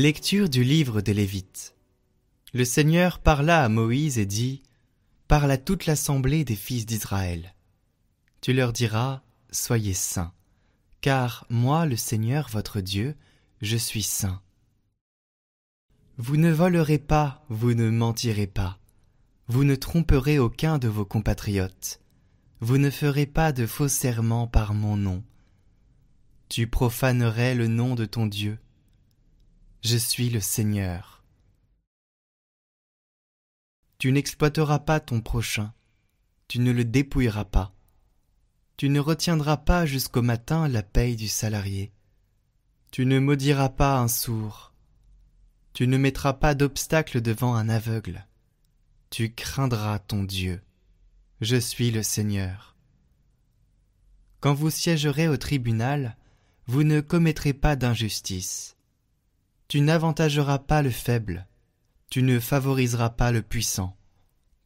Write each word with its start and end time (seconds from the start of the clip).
Lecture 0.00 0.48
du 0.48 0.62
livre 0.62 1.00
des 1.00 1.12
Lévites. 1.12 1.74
Le 2.54 2.64
Seigneur 2.64 3.18
parla 3.18 3.64
à 3.64 3.68
Moïse 3.68 4.16
et 4.16 4.26
dit 4.26 4.62
Parle 5.26 5.50
à 5.50 5.58
toute 5.58 5.86
l'assemblée 5.86 6.44
des 6.44 6.54
fils 6.54 6.86
d'Israël. 6.86 7.52
Tu 8.40 8.52
leur 8.52 8.72
diras 8.72 9.22
Soyez 9.50 9.94
saints, 9.94 10.32
car 11.00 11.46
moi, 11.50 11.84
le 11.84 11.96
Seigneur 11.96 12.48
votre 12.48 12.80
Dieu, 12.80 13.16
je 13.60 13.76
suis 13.76 14.04
saint. 14.04 14.40
Vous 16.16 16.36
ne 16.36 16.52
volerez 16.52 16.98
pas, 16.98 17.44
vous 17.48 17.74
ne 17.74 17.90
mentirez 17.90 18.46
pas, 18.46 18.78
vous 19.48 19.64
ne 19.64 19.74
tromperez 19.74 20.38
aucun 20.38 20.78
de 20.78 20.86
vos 20.86 21.06
compatriotes, 21.06 22.00
vous 22.60 22.78
ne 22.78 22.90
ferez 22.90 23.26
pas 23.26 23.50
de 23.50 23.66
faux 23.66 23.88
serments 23.88 24.46
par 24.46 24.74
mon 24.74 24.96
nom. 24.96 25.24
Tu 26.48 26.68
profanerais 26.68 27.56
le 27.56 27.66
nom 27.66 27.96
de 27.96 28.04
ton 28.04 28.26
Dieu. 28.26 28.60
Je 29.90 29.96
suis 29.96 30.28
le 30.28 30.40
Seigneur. 30.40 31.24
Tu 33.96 34.12
n'exploiteras 34.12 34.80
pas 34.80 35.00
ton 35.00 35.22
prochain, 35.22 35.72
tu 36.46 36.58
ne 36.58 36.72
le 36.72 36.84
dépouilleras 36.84 37.46
pas. 37.46 37.74
Tu 38.76 38.90
ne 38.90 39.00
retiendras 39.00 39.56
pas 39.56 39.86
jusqu'au 39.86 40.20
matin 40.20 40.68
la 40.68 40.82
paye 40.82 41.16
du 41.16 41.26
salarié. 41.26 41.90
Tu 42.90 43.06
ne 43.06 43.18
maudiras 43.18 43.70
pas 43.70 43.98
un 43.98 44.08
sourd. 44.08 44.74
Tu 45.72 45.86
ne 45.86 45.96
mettras 45.96 46.34
pas 46.34 46.54
d'obstacle 46.54 47.22
devant 47.22 47.54
un 47.54 47.70
aveugle. 47.70 48.26
Tu 49.08 49.32
craindras 49.32 50.00
ton 50.00 50.22
Dieu. 50.22 50.60
Je 51.40 51.56
suis 51.56 51.90
le 51.90 52.02
Seigneur. 52.02 52.76
Quand 54.40 54.52
vous 54.52 54.68
siégerez 54.68 55.28
au 55.28 55.38
tribunal, 55.38 56.18
vous 56.66 56.82
ne 56.82 57.00
commettrez 57.00 57.54
pas 57.54 57.74
d'injustice. 57.74 58.74
Tu 59.68 59.82
n'avantageras 59.82 60.60
pas 60.60 60.80
le 60.80 60.90
faible. 60.90 61.46
Tu 62.08 62.22
ne 62.22 62.40
favoriseras 62.40 63.10
pas 63.10 63.32
le 63.32 63.42
puissant. 63.42 63.98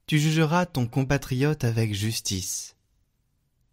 Tu 0.07 0.21
jugeras 0.21 0.65
ton 0.65 0.87
compatriote 0.87 1.65
avec 1.65 1.93
justice. 1.93 2.77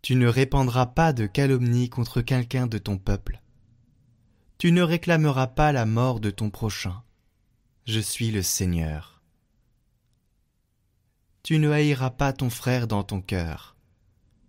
Tu 0.01 0.15
ne 0.15 0.27
répandras 0.27 0.87
pas 0.87 1.13
de 1.13 1.27
calomnie 1.27 1.87
contre 1.89 2.21
quelqu'un 2.21 2.65
de 2.65 2.79
ton 2.79 2.97
peuple. 2.97 3.41
Tu 4.57 4.71
ne 4.71 4.81
réclameras 4.81 5.45
pas 5.45 5.71
la 5.71 5.85
mort 5.85 6.19
de 6.19 6.31
ton 6.31 6.49
prochain. 6.49 7.03
Je 7.85 7.99
suis 7.99 8.31
le 8.31 8.41
Seigneur. 8.41 9.21
Tu 11.43 11.59
ne 11.59 11.69
haïras 11.69 12.09
pas 12.09 12.33
ton 12.33 12.49
frère 12.49 12.87
dans 12.87 13.03
ton 13.03 13.21
cœur, 13.21 13.75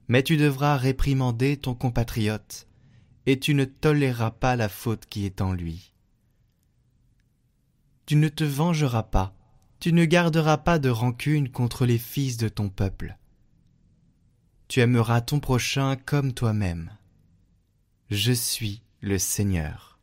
mais 0.08 0.22
tu 0.22 0.36
devras 0.36 0.76
réprimander 0.76 1.56
ton 1.56 1.74
compatriote, 1.74 2.66
et 3.26 3.38
tu 3.38 3.54
ne 3.54 3.64
toléreras 3.64 4.30
pas 4.30 4.56
la 4.56 4.68
faute 4.68 5.06
qui 5.06 5.26
est 5.26 5.40
en 5.40 5.52
lui. 5.52 5.92
Tu 8.10 8.16
ne 8.16 8.28
te 8.28 8.42
vengeras 8.42 9.04
pas, 9.04 9.36
tu 9.78 9.92
ne 9.92 10.04
garderas 10.04 10.56
pas 10.56 10.80
de 10.80 10.90
rancune 10.90 11.48
contre 11.48 11.86
les 11.86 11.98
fils 11.98 12.38
de 12.38 12.48
ton 12.48 12.68
peuple 12.68 13.16
tu 14.70 14.78
aimeras 14.78 15.20
ton 15.20 15.40
prochain 15.40 15.96
comme 15.96 16.32
toi-même. 16.32 16.96
Je 18.08 18.30
suis 18.30 18.84
le 19.00 19.18
Seigneur. 19.18 19.98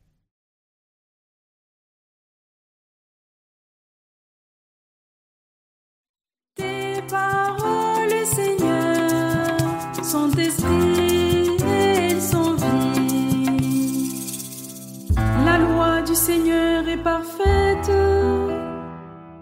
Seigneur 16.18 16.90
est 16.90 16.98
parfaite, 16.98 17.92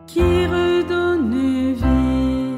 qui 0.07 0.45
redonne 0.45 1.73
vie. 1.73 2.57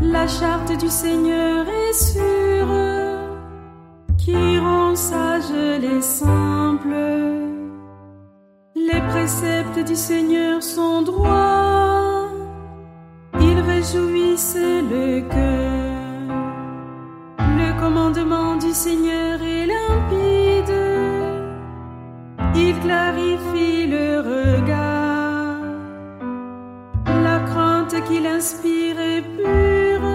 La 0.00 0.28
charte 0.28 0.78
du 0.78 0.88
Seigneur 0.88 1.66
est 1.66 1.92
sûre, 1.92 2.74
qui 4.16 4.58
rend 4.58 4.94
sages 4.94 5.52
les 5.80 6.00
simples. 6.00 6.94
Les 8.76 9.00
préceptes 9.10 9.80
du 9.84 9.96
Seigneur 9.96 10.62
sont 10.62 11.02
droits, 11.02 12.28
ils 13.40 13.60
réjouissent 13.60 14.56
le 14.94 15.22
cœur. 15.22 15.82
Le 17.40 17.80
commandement 17.80 18.54
du 18.56 18.72
Seigneur 18.72 19.31
clarifie 22.92 23.86
le 23.86 24.08
regard. 24.34 25.60
La 27.26 27.38
crainte 27.50 27.94
qu'il 28.06 28.26
inspire 28.26 28.98
est 29.14 29.24
pure. 29.38 30.08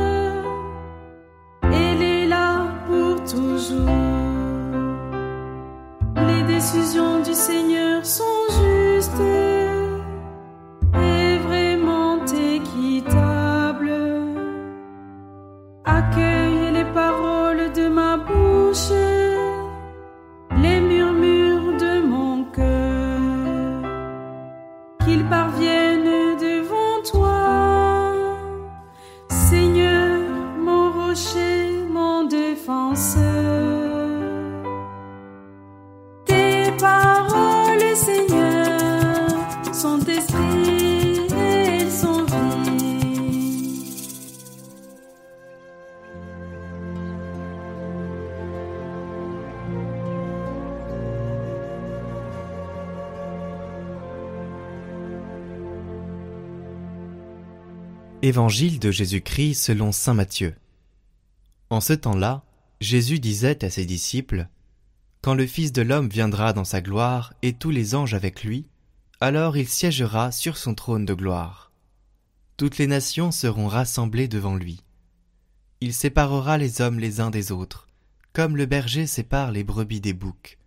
Elle 1.81 2.01
est 2.15 2.27
là 2.27 2.51
pour 2.87 3.15
toujours. 3.33 3.89
Les 6.29 6.43
décisions 6.53 7.19
du 7.27 7.33
Seigneur 7.33 8.05
sont 8.05 8.45
justes 8.49 8.76
Tes 36.77 36.83
paroles, 36.83 37.95
Seigneur, 37.95 39.73
sont 39.73 39.99
esprit 40.05 41.27
et 41.31 41.85
vie. 41.85 42.07
Évangile 58.21 58.79
de 58.79 58.91
Jésus-Christ 58.91 59.55
selon 59.55 59.91
Saint 59.91 60.13
Matthieu. 60.13 60.53
En 61.69 61.81
ce 61.81 61.93
temps-là, 61.93 62.43
Jésus 62.81 63.19
disait 63.19 63.63
à 63.65 63.69
ses 63.69 63.85
disciples, 63.85 64.47
Quand 65.27 65.35
le 65.35 65.45
Fils 65.45 65.73
de 65.73 65.81
l'homme 65.81 66.07
viendra 66.07 66.53
dans 66.53 66.63
sa 66.63 66.79
gloire 66.79 67.33
et 67.41 67.51
tous 67.51 67.69
les 67.69 67.95
anges 67.95 68.13
avec 68.13 68.45
lui, 68.45 68.65
alors 69.19 69.57
il 69.57 69.67
siégera 69.67 70.31
sur 70.31 70.55
son 70.55 70.73
trône 70.73 71.03
de 71.03 71.13
gloire. 71.13 71.73
Toutes 72.55 72.77
les 72.77 72.87
nations 72.87 73.31
seront 73.31 73.67
rassemblées 73.67 74.29
devant 74.29 74.55
lui. 74.55 74.85
Il 75.81 75.93
séparera 75.93 76.57
les 76.57 76.79
hommes 76.79 76.97
les 76.97 77.19
uns 77.19 77.29
des 77.29 77.51
autres, 77.51 77.89
comme 78.31 78.55
le 78.55 78.65
berger 78.65 79.05
sépare 79.05 79.51
les 79.51 79.65
brebis 79.65 79.99
des 79.99 80.13
boucs. 80.13 80.59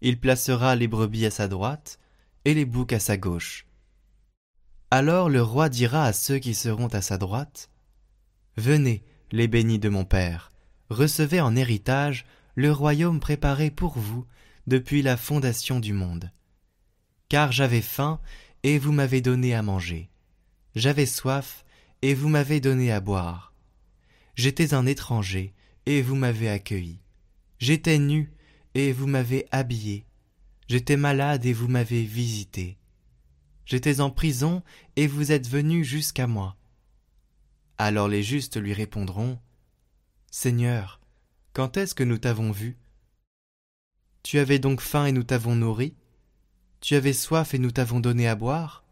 Il 0.00 0.18
placera 0.18 0.74
les 0.74 0.88
brebis 0.88 1.26
à 1.26 1.30
sa 1.30 1.46
droite 1.46 1.98
et 2.46 2.54
les 2.54 2.64
boucs 2.64 2.94
à 2.94 2.98
sa 2.98 3.18
gauche. 3.18 3.66
Alors 4.90 5.28
le 5.28 5.42
roi 5.42 5.68
dira 5.68 6.06
à 6.06 6.14
ceux 6.14 6.38
qui 6.38 6.54
seront 6.54 6.88
à 6.88 7.02
sa 7.02 7.18
droite, 7.18 7.68
Venez, 8.56 9.04
les 9.32 9.48
bénis 9.48 9.78
de 9.78 9.90
mon 9.90 10.06
Père, 10.06 10.50
recevez 10.88 11.42
en 11.42 11.54
héritage 11.54 12.24
le 12.56 12.72
royaume 12.72 13.20
préparé 13.20 13.70
pour 13.70 13.98
vous 13.98 14.26
depuis 14.66 15.02
la 15.02 15.16
fondation 15.16 15.78
du 15.78 15.92
monde. 15.92 16.32
Car 17.28 17.52
j'avais 17.52 17.82
faim, 17.82 18.20
et 18.62 18.78
vous 18.78 18.92
m'avez 18.92 19.20
donné 19.20 19.54
à 19.54 19.62
manger. 19.62 20.10
J'avais 20.74 21.06
soif, 21.06 21.64
et 22.02 22.14
vous 22.14 22.28
m'avez 22.28 22.60
donné 22.60 22.90
à 22.90 23.00
boire. 23.00 23.52
J'étais 24.34 24.74
un 24.74 24.86
étranger, 24.86 25.54
et 25.84 26.00
vous 26.02 26.16
m'avez 26.16 26.48
accueilli. 26.48 26.98
J'étais 27.58 27.98
nu, 27.98 28.32
et 28.74 28.90
vous 28.92 29.06
m'avez 29.06 29.46
habillé. 29.50 30.06
J'étais 30.66 30.96
malade, 30.96 31.44
et 31.44 31.52
vous 31.52 31.68
m'avez 31.68 32.02
visité. 32.02 32.78
J'étais 33.66 34.00
en 34.00 34.10
prison, 34.10 34.62
et 34.96 35.06
vous 35.06 35.30
êtes 35.30 35.48
venu 35.48 35.84
jusqu'à 35.84 36.26
moi. 36.26 36.56
Alors 37.78 38.08
les 38.08 38.22
justes 38.22 38.56
lui 38.56 38.72
répondront, 38.72 39.38
Seigneur, 40.30 40.95
quand 41.56 41.78
est-ce 41.78 41.94
que 41.94 42.04
nous 42.04 42.18
t'avons 42.18 42.50
vu? 42.50 42.76
Tu 44.22 44.38
avais 44.38 44.58
donc 44.58 44.82
faim 44.82 45.06
et 45.06 45.12
nous 45.12 45.22
t'avons 45.22 45.54
nourri? 45.56 45.94
Tu 46.82 46.96
avais 46.96 47.14
soif 47.14 47.54
et 47.54 47.58
nous 47.58 47.70
t'avons 47.70 47.98
donné 47.98 48.28
à 48.28 48.34
boire? 48.34 48.84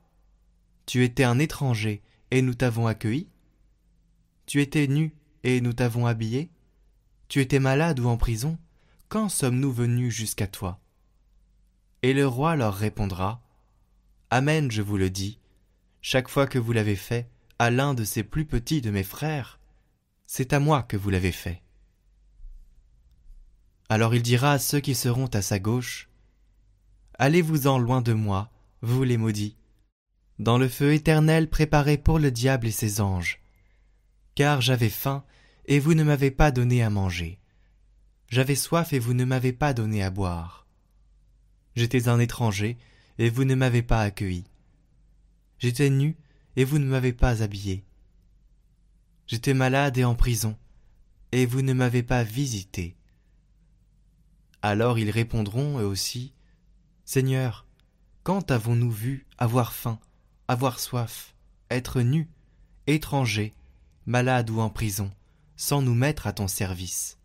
Tu 0.86 1.04
étais 1.04 1.24
un 1.24 1.38
étranger 1.38 2.02
et 2.30 2.40
nous 2.40 2.54
t'avons 2.54 2.86
accueilli? 2.86 3.28
Tu 4.46 4.62
étais 4.62 4.86
nu 4.86 5.14
et 5.42 5.60
nous 5.60 5.74
t'avons 5.74 6.06
habillé? 6.06 6.48
Tu 7.28 7.42
étais 7.42 7.58
malade 7.58 8.00
ou 8.00 8.08
en 8.08 8.16
prison? 8.16 8.56
Quand 9.10 9.28
sommes-nous 9.28 9.70
venus 9.70 10.14
jusqu'à 10.14 10.46
toi? 10.46 10.80
Et 12.00 12.14
le 12.14 12.26
roi 12.26 12.56
leur 12.56 12.72
répondra, 12.72 13.42
Amen, 14.30 14.70
je 14.70 14.80
vous 14.80 14.96
le 14.96 15.10
dis, 15.10 15.38
chaque 16.00 16.30
fois 16.30 16.46
que 16.46 16.58
vous 16.58 16.72
l'avez 16.72 16.96
fait 16.96 17.28
à 17.58 17.70
l'un 17.70 17.92
de 17.92 18.04
ces 18.04 18.24
plus 18.24 18.46
petits 18.46 18.80
de 18.80 18.90
mes 18.90 19.04
frères, 19.04 19.60
c'est 20.26 20.54
à 20.54 20.60
moi 20.60 20.82
que 20.82 20.96
vous 20.96 21.10
l'avez 21.10 21.30
fait. 21.30 21.63
Alors 23.94 24.12
il 24.16 24.22
dira 24.22 24.50
à 24.50 24.58
ceux 24.58 24.80
qui 24.80 24.92
seront 24.92 25.26
à 25.26 25.40
sa 25.40 25.60
gauche, 25.60 26.08
Allez-vous-en 27.16 27.78
loin 27.78 28.02
de 28.02 28.12
moi, 28.12 28.50
vous 28.82 29.04
les 29.04 29.16
maudits, 29.16 29.56
dans 30.40 30.58
le 30.58 30.68
feu 30.68 30.94
éternel 30.94 31.48
préparé 31.48 31.96
pour 31.96 32.18
le 32.18 32.32
diable 32.32 32.66
et 32.66 32.72
ses 32.72 33.00
anges. 33.00 33.40
Car 34.34 34.60
j'avais 34.60 34.90
faim, 34.90 35.22
et 35.66 35.78
vous 35.78 35.94
ne 35.94 36.02
m'avez 36.02 36.32
pas 36.32 36.50
donné 36.50 36.82
à 36.82 36.90
manger. 36.90 37.38
J'avais 38.30 38.56
soif, 38.56 38.92
et 38.92 38.98
vous 38.98 39.14
ne 39.14 39.24
m'avez 39.24 39.52
pas 39.52 39.72
donné 39.72 40.02
à 40.02 40.10
boire. 40.10 40.66
J'étais 41.76 42.08
un 42.08 42.18
étranger, 42.18 42.76
et 43.18 43.30
vous 43.30 43.44
ne 43.44 43.54
m'avez 43.54 43.82
pas 43.82 44.00
accueilli. 44.00 44.42
J'étais 45.60 45.88
nu, 45.88 46.16
et 46.56 46.64
vous 46.64 46.80
ne 46.80 46.86
m'avez 46.86 47.12
pas 47.12 47.44
habillé. 47.44 47.84
J'étais 49.28 49.54
malade 49.54 49.96
et 49.98 50.04
en 50.04 50.16
prison, 50.16 50.58
et 51.30 51.46
vous 51.46 51.62
ne 51.62 51.74
m'avez 51.74 52.02
pas 52.02 52.24
visité. 52.24 52.96
Alors 54.64 54.98
ils 54.98 55.10
répondront 55.10 55.78
eux 55.78 55.84
aussi, 55.84 56.32
Seigneur, 57.04 57.66
quand 58.22 58.50
avons-nous 58.50 58.90
vu 58.90 59.26
avoir 59.36 59.74
faim, 59.74 60.00
avoir 60.48 60.80
soif, 60.80 61.34
être 61.68 62.00
nus, 62.00 62.30
étrangers, 62.86 63.52
malades 64.06 64.48
ou 64.48 64.60
en 64.60 64.70
prison, 64.70 65.12
sans 65.54 65.82
nous 65.82 65.92
mettre 65.92 66.26
à 66.26 66.32
ton 66.32 66.48
service? 66.48 67.18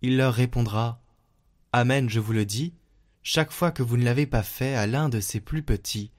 Il 0.00 0.16
leur 0.16 0.32
répondra, 0.32 1.02
Amen, 1.72 2.08
je 2.08 2.20
vous 2.20 2.32
le 2.32 2.46
dis, 2.46 2.72
chaque 3.24 3.50
fois 3.50 3.72
que 3.72 3.82
vous 3.82 3.96
ne 3.96 4.04
l'avez 4.04 4.26
pas 4.26 4.44
fait 4.44 4.76
à 4.76 4.86
l'un 4.86 5.08
de 5.08 5.18
ces 5.18 5.40
plus 5.40 5.64
petits, 5.64 6.12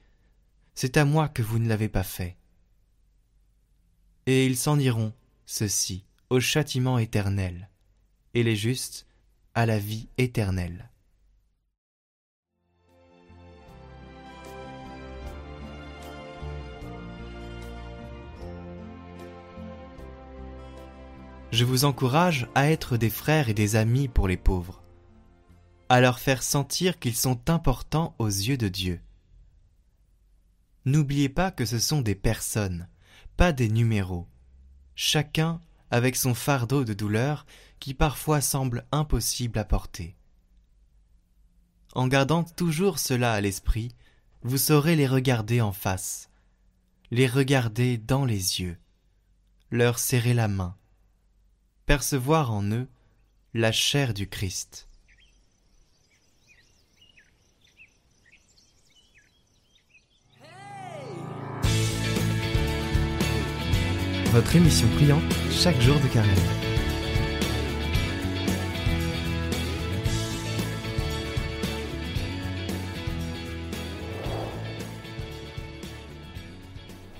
c'est 0.74 0.98
à 0.98 1.06
moi 1.06 1.30
que 1.30 1.40
vous 1.40 1.58
ne 1.58 1.66
l'avez 1.66 1.88
pas 1.88 2.02
fait. 2.02 2.36
Et 4.26 4.44
ils 4.44 4.58
s'en 4.58 4.78
iront, 4.78 5.14
ceux-ci, 5.46 6.04
au 6.28 6.40
châtiment 6.40 6.98
éternel, 6.98 7.70
et 8.34 8.42
les 8.42 8.54
justes 8.54 9.06
à 9.54 9.66
la 9.66 9.78
vie 9.78 10.08
éternelle. 10.18 10.90
Je 21.52 21.64
vous 21.64 21.84
encourage 21.84 22.48
à 22.56 22.68
être 22.68 22.96
des 22.96 23.10
frères 23.10 23.48
et 23.48 23.54
des 23.54 23.76
amis 23.76 24.08
pour 24.08 24.26
les 24.26 24.36
pauvres, 24.36 24.82
à 25.88 26.00
leur 26.00 26.18
faire 26.18 26.42
sentir 26.42 26.98
qu'ils 26.98 27.14
sont 27.14 27.48
importants 27.48 28.16
aux 28.18 28.26
yeux 28.26 28.56
de 28.56 28.66
Dieu. 28.66 29.00
N'oubliez 30.84 31.28
pas 31.28 31.52
que 31.52 31.64
ce 31.64 31.78
sont 31.78 32.00
des 32.00 32.16
personnes, 32.16 32.88
pas 33.36 33.52
des 33.52 33.68
numéros, 33.68 34.26
chacun 34.96 35.60
avec 35.92 36.16
son 36.16 36.34
fardeau 36.34 36.82
de 36.82 36.92
douleur 36.92 37.46
qui 37.84 37.92
parfois 37.92 38.40
semble 38.40 38.86
impossible 38.92 39.58
à 39.58 39.64
porter. 39.66 40.16
En 41.92 42.08
gardant 42.08 42.42
toujours 42.42 42.98
cela 42.98 43.34
à 43.34 43.42
l'esprit, 43.42 43.94
vous 44.40 44.56
saurez 44.56 44.96
les 44.96 45.06
regarder 45.06 45.60
en 45.60 45.72
face, 45.72 46.30
les 47.10 47.26
regarder 47.26 47.98
dans 47.98 48.24
les 48.24 48.62
yeux, 48.62 48.78
leur 49.70 49.98
serrer 49.98 50.32
la 50.32 50.48
main, 50.48 50.74
percevoir 51.84 52.52
en 52.52 52.64
eux 52.70 52.88
la 53.52 53.70
chair 53.70 54.14
du 54.14 54.30
Christ. 54.30 54.88
votre 64.32 64.56
émission 64.56 64.88
priante 64.96 65.22
chaque 65.52 65.80
jour 65.80 65.94
de 66.00 66.08
carême. 66.08 66.63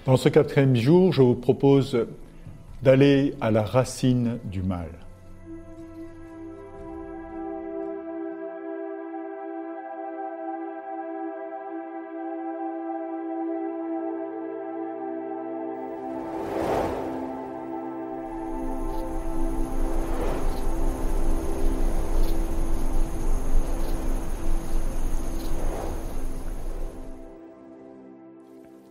Dans 0.06 0.18
ce 0.18 0.28
quatrième 0.28 0.76
jour, 0.76 1.14
je 1.14 1.22
vous 1.22 1.34
propose 1.34 2.06
d'aller 2.82 3.34
à 3.40 3.50
la 3.50 3.62
racine 3.62 4.38
du 4.44 4.62
mal. 4.62 4.88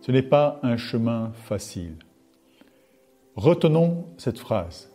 Ce 0.04 0.12
n'est 0.12 0.20
pas 0.20 0.60
un 0.62 0.76
chemin 0.76 1.32
facile. 1.32 1.96
Retenons 3.36 4.04
cette 4.18 4.38
phrase. 4.38 4.90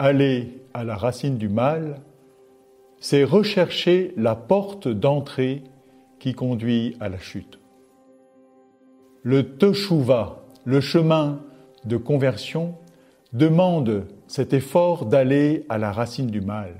Aller 0.00 0.60
à 0.74 0.82
la 0.82 0.96
racine 0.96 1.38
du 1.38 1.48
mal, 1.48 2.00
c'est 2.98 3.22
rechercher 3.22 4.12
la 4.16 4.34
porte 4.34 4.88
d'entrée 4.88 5.62
qui 6.18 6.34
conduit 6.34 6.96
à 6.98 7.08
la 7.08 7.20
chute. 7.20 7.60
Le 9.22 9.56
teshuva, 9.56 10.42
le 10.64 10.80
chemin 10.80 11.40
de 11.84 11.96
conversion, 11.96 12.74
demande 13.32 14.04
cet 14.26 14.52
effort 14.52 15.06
d'aller 15.06 15.64
à 15.68 15.78
la 15.78 15.92
racine 15.92 16.26
du 16.26 16.40
mal, 16.40 16.74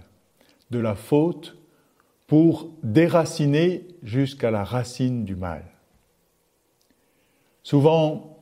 de 0.73 0.81
la 0.81 0.97
faute, 0.97 1.57
pour 2.27 2.69
déraciner 2.83 3.87
jusqu'à 4.03 4.51
la 4.51 4.65
racine 4.65 5.25
du 5.25 5.37
mal. 5.37 5.63
Souvent, 7.65 8.39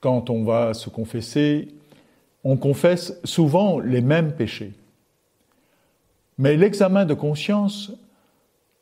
quand 0.00 0.28
on 0.28 0.42
va 0.42 0.74
se 0.74 0.90
confesser, 0.90 1.68
on 2.44 2.56
confesse 2.56 3.20
souvent 3.24 3.78
les 3.78 4.00
mêmes 4.00 4.34
péchés. 4.34 4.72
Mais 6.38 6.56
l'examen 6.56 7.04
de 7.04 7.14
conscience 7.14 7.92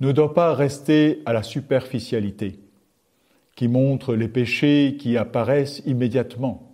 ne 0.01 0.13
doit 0.13 0.33
pas 0.33 0.55
rester 0.55 1.21
à 1.27 1.35
la 1.35 1.43
superficialité, 1.43 2.59
qui 3.55 3.69
montre 3.69 4.15
les 4.15 4.29
péchés 4.29 4.97
qui 4.99 5.19
apparaissent 5.19 5.83
immédiatement. 5.85 6.73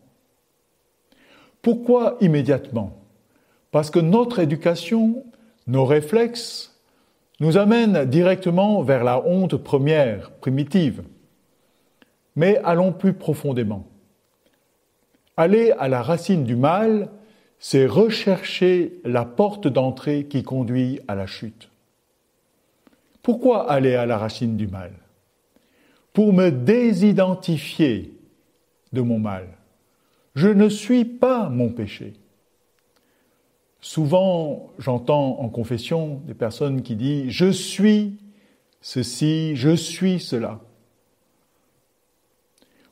Pourquoi 1.61 2.17
immédiatement? 2.21 3.03
Parce 3.73 3.91
que 3.91 3.99
notre 3.99 4.39
éducation, 4.39 5.25
nos 5.67 5.85
réflexes, 5.85 6.81
nous 7.41 7.57
amènent 7.57 8.05
directement 8.05 8.81
vers 8.83 9.03
la 9.03 9.27
honte 9.27 9.57
première, 9.57 10.31
primitive. 10.31 11.03
Mais 12.37 12.59
allons 12.59 12.93
plus 12.93 13.15
profondément. 13.15 13.87
Aller 15.37 15.73
à 15.73 15.89
la 15.89 16.03
racine 16.03 16.45
du 16.45 16.57
mal, 16.57 17.11
c'est 17.59 17.87
rechercher 17.87 19.01
la 19.05 19.25
porte 19.25 19.67
d'entrée 19.67 20.27
qui 20.27 20.43
conduit 20.43 21.01
à 21.09 21.15
la 21.15 21.27
chute. 21.27 21.71
Pourquoi 23.23 23.71
aller 23.71 23.95
à 23.95 24.07
la 24.07 24.19
racine 24.19 24.57
du 24.57 24.69
mal? 24.69 24.93
Pour 26.13 26.33
me 26.33 26.51
désidentifier 26.51 28.15
de 28.93 29.01
mon 29.01 29.19
mal. 29.19 29.49
Je 30.35 30.49
ne 30.49 30.69
suis 30.69 31.05
pas 31.05 31.49
mon 31.49 31.71
péché. 31.71 32.15
Souvent, 33.81 34.71
j'entends 34.79 35.41
en 35.41 35.49
confession 35.49 36.21
des 36.27 36.35
personnes 36.35 36.83
qui 36.83 36.97
disent⁇ 36.97 37.27
Je 37.31 37.51
suis 37.51 38.19
ceci, 38.81 39.57
je 39.57 39.75
suis 39.75 40.21
cela⁇ 40.21 40.49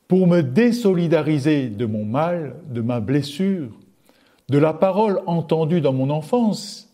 pour 0.07 0.27
me 0.27 0.41
désolidariser 0.41 1.67
de 1.67 1.85
mon 1.85 2.05
mal, 2.05 2.55
de 2.67 2.81
ma 2.81 2.99
blessure, 2.99 3.71
de 4.49 4.57
la 4.57 4.73
parole 4.73 5.21
entendue 5.25 5.81
dans 5.81 5.93
mon 5.93 6.09
enfance 6.09 6.93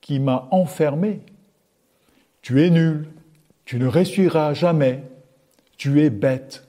qui 0.00 0.20
m'a 0.20 0.48
enfermé. 0.50 1.20
Tu 2.42 2.62
es 2.62 2.70
nul, 2.70 3.08
tu 3.64 3.78
ne 3.78 3.86
réussiras 3.86 4.54
jamais, 4.54 5.02
tu 5.76 6.00
es 6.02 6.10
bête, 6.10 6.66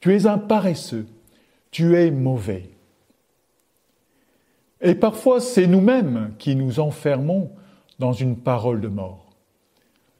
tu 0.00 0.14
es 0.14 0.26
un 0.26 0.38
paresseux, 0.38 1.06
tu 1.70 1.96
es 1.96 2.10
mauvais. 2.10 2.70
Et 4.80 4.94
parfois 4.94 5.40
c'est 5.40 5.66
nous-mêmes 5.66 6.34
qui 6.38 6.56
nous 6.56 6.80
enfermons 6.80 7.50
dans 7.98 8.12
une 8.12 8.36
parole 8.36 8.80
de 8.80 8.88
mort. 8.88 9.30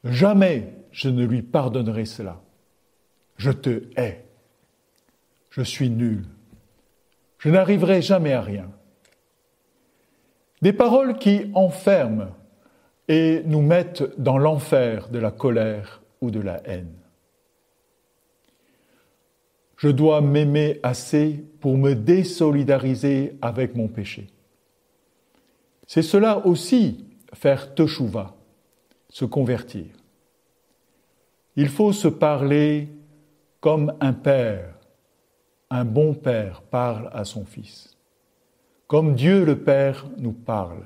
Jamais 0.05 0.73
je 0.93 1.09
ne 1.09 1.25
lui 1.25 1.43
pardonnerai 1.43 2.05
cela. 2.05 2.40
Je 3.37 3.50
te 3.50 3.83
hais 3.97 4.25
je 5.56 5.62
suis 5.62 5.88
nul, 5.88 6.26
je 7.38 7.48
n'arriverai 7.48 8.02
jamais 8.02 8.34
à 8.34 8.42
rien. 8.42 8.70
Des 10.60 10.75
paroles 10.75 11.16
qui 11.16 11.50
enferment 11.54 12.28
et 13.08 13.42
nous 13.46 13.62
mettent 13.62 14.04
dans 14.20 14.36
l'enfer 14.36 15.08
de 15.08 15.18
la 15.18 15.30
colère 15.30 16.02
ou 16.20 16.30
de 16.30 16.40
la 16.40 16.60
haine. 16.68 16.92
Je 19.78 19.88
dois 19.88 20.20
m'aimer 20.20 20.78
assez 20.82 21.42
pour 21.60 21.78
me 21.78 21.94
désolidariser 21.94 23.38
avec 23.40 23.75
mon 23.75 23.88
péché. 23.88 24.26
C'est 25.86 26.02
cela 26.02 26.46
aussi 26.46 27.06
faire 27.32 27.75
teshuva, 27.75 28.34
se 29.08 29.25
convertir. 29.25 29.86
Il 31.56 31.68
faut 31.70 31.94
se 31.94 32.08
parler 32.08 32.90
comme 33.60 33.94
un 34.00 34.12
père, 34.12 34.75
un 35.70 35.85
bon 35.85 36.14
père 36.14 36.62
parle 36.62 37.11
à 37.12 37.25
son 37.25 37.44
fils. 37.44 37.96
Comme 38.87 39.14
Dieu 39.14 39.44
le 39.44 39.58
Père 39.58 40.06
nous 40.18 40.32
parle. 40.32 40.85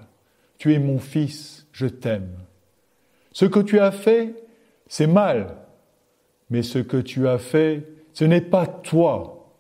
Tu 0.59 0.75
es 0.75 0.79
mon 0.79 0.99
fils, 0.99 1.67
je 1.73 1.87
t'aime. 1.87 2.33
Ce 3.33 3.45
que 3.45 3.61
tu 3.61 3.79
as 3.79 3.93
fait, 3.93 4.35
c'est 4.87 5.07
mal, 5.07 5.57
mais 6.49 6.63
ce 6.63 6.79
que 6.79 6.97
tu 6.97 7.29
as 7.29 7.39
fait, 7.39 7.87
ce 8.13 8.25
n'est 8.25 8.41
pas 8.41 8.67
toi. 8.67 9.55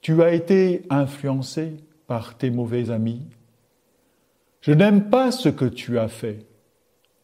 Tu 0.00 0.22
as 0.22 0.32
été 0.32 0.82
influencé 0.90 1.76
par 2.06 2.36
tes 2.36 2.50
mauvais 2.50 2.90
amis. 2.90 3.26
Je 4.60 4.72
n'aime 4.72 5.08
pas 5.10 5.30
ce 5.30 5.48
que 5.48 5.64
tu 5.64 5.98
as 5.98 6.08
fait, 6.08 6.46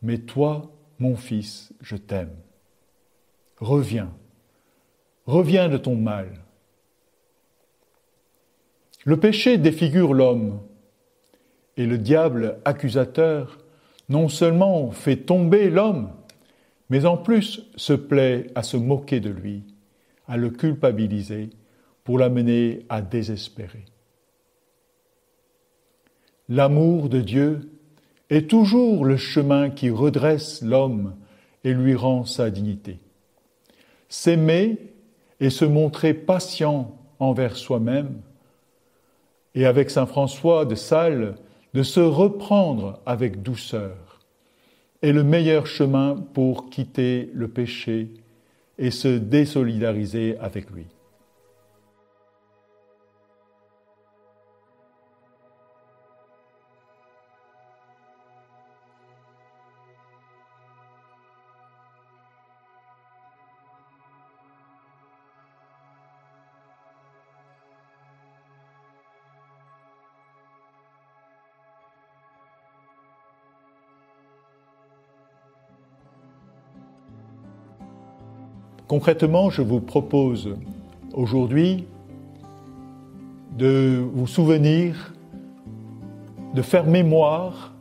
mais 0.00 0.18
toi, 0.18 0.70
mon 0.98 1.16
fils, 1.16 1.72
je 1.80 1.96
t'aime. 1.96 2.34
Reviens, 3.58 4.12
reviens 5.26 5.68
de 5.68 5.76
ton 5.76 5.96
mal. 5.96 6.28
Le 9.04 9.18
péché 9.18 9.58
défigure 9.58 10.14
l'homme, 10.14 10.60
et 11.76 11.86
le 11.86 11.98
diable 11.98 12.58
accusateur 12.64 13.58
non 14.08 14.28
seulement 14.28 14.90
fait 14.90 15.16
tomber 15.16 15.70
l'homme, 15.70 16.10
mais 16.90 17.06
en 17.06 17.16
plus 17.16 17.62
se 17.76 17.94
plaît 17.94 18.48
à 18.54 18.62
se 18.62 18.76
moquer 18.76 19.20
de 19.20 19.30
lui, 19.30 19.64
à 20.28 20.36
le 20.36 20.50
culpabiliser 20.50 21.50
pour 22.04 22.18
l'amener 22.18 22.84
à 22.88 23.00
désespérer. 23.00 23.86
L'amour 26.48 27.08
de 27.08 27.20
Dieu 27.20 27.70
est 28.28 28.50
toujours 28.50 29.04
le 29.04 29.16
chemin 29.16 29.70
qui 29.70 29.90
redresse 29.90 30.62
l'homme 30.62 31.14
et 31.64 31.72
lui 31.72 31.94
rend 31.94 32.24
sa 32.24 32.50
dignité. 32.50 32.98
S'aimer 34.08 34.76
et 35.40 35.50
se 35.50 35.64
montrer 35.64 36.12
patient 36.12 36.98
envers 37.18 37.56
soi-même, 37.56 38.20
et 39.54 39.66
avec 39.66 39.90
Saint 39.90 40.06
François 40.06 40.64
de 40.64 40.74
Sales, 40.74 41.34
de 41.74 41.82
se 41.82 42.00
reprendre 42.00 43.00
avec 43.06 43.42
douceur, 43.42 44.20
est 45.02 45.12
le 45.12 45.24
meilleur 45.24 45.66
chemin 45.66 46.16
pour 46.32 46.70
quitter 46.70 47.30
le 47.34 47.48
péché 47.48 48.08
et 48.78 48.90
se 48.90 49.08
désolidariser 49.08 50.36
avec 50.38 50.70
lui. 50.70 50.86
Concrètement, 78.92 79.48
je 79.48 79.62
vous 79.62 79.80
propose 79.80 80.54
aujourd'hui 81.14 81.86
de 83.56 84.04
vous 84.12 84.26
souvenir, 84.26 85.14
de 86.54 86.60
faire 86.60 86.84
mémoire 86.84 87.72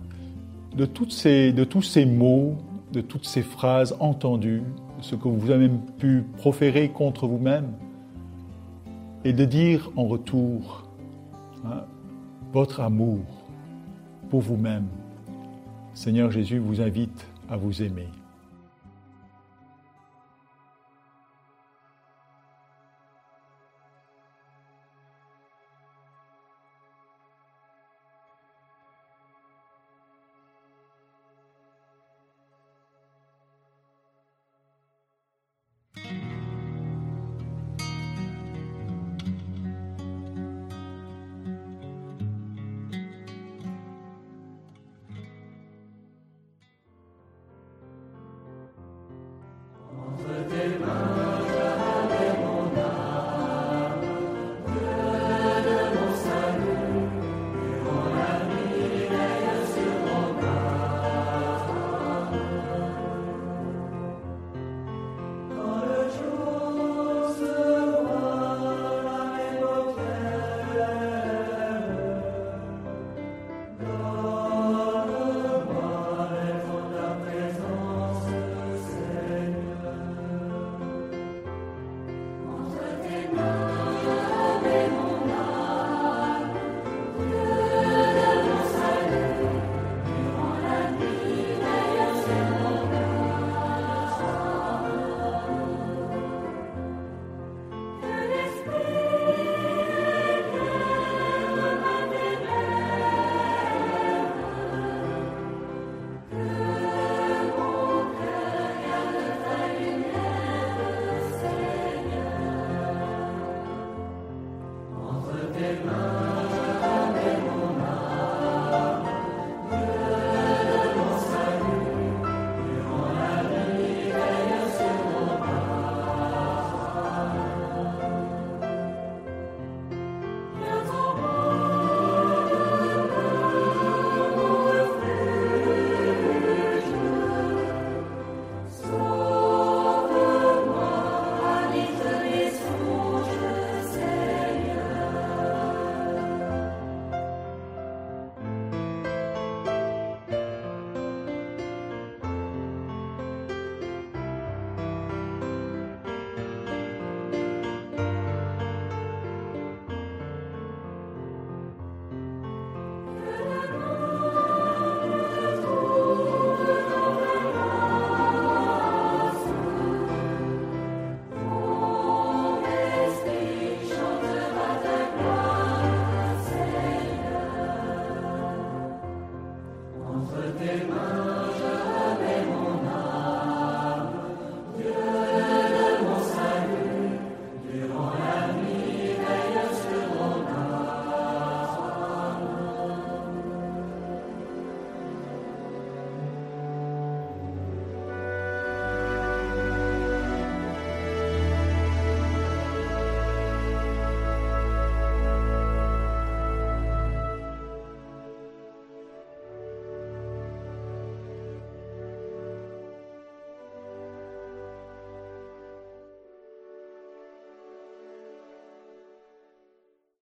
de, 0.73 0.85
tous 0.85 1.09
ces 1.09 2.05
mots, 2.05 2.55
de 2.93 3.01
toutes 3.01 3.25
ces 3.25 3.41
phrases 3.41 3.93
entendues, 3.99 4.63
de 4.99 5.03
ce 5.03 5.15
que 5.15 5.27
vous 5.27 5.51
avez 5.51 5.67
même 5.67 5.81
pu 5.97 6.23
proférer 6.37 6.87
contre 6.87 7.27
vous-même, 7.27 7.73
et 9.25 9.33
de 9.33 9.43
dire 9.43 9.91
en 9.97 10.05
retour 10.05 10.87
hein, 11.65 11.83
votre 12.53 12.79
amour 12.79 13.19
pour 14.29 14.39
vous-même. 14.39 14.87
Seigneur 15.93 16.31
Jésus 16.31 16.59
vous 16.59 16.79
invite 16.79 17.27
à 17.49 17.57
vous 17.57 17.83
aimer. 17.83 18.07